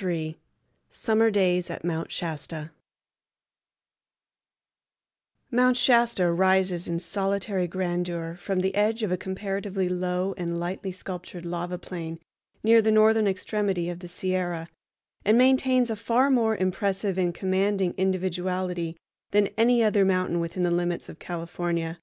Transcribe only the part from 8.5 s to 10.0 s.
the edge of a comparatively